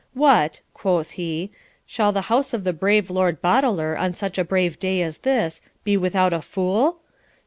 'What,' 0.15 0.61
quoth 0.73 1.11
he,'shall 1.11 2.11
the 2.11 2.21
house 2.21 2.55
of 2.55 2.63
the 2.63 2.73
brave 2.73 3.11
Lord 3.11 3.39
Boteler, 3.39 3.95
on 3.95 4.15
such 4.15 4.39
a 4.39 4.43
brave 4.43 4.79
day 4.79 5.03
as 5.03 5.19
this, 5.19 5.61
be 5.83 5.95
without 5.95 6.33
a 6.33 6.41
fool? 6.41 7.01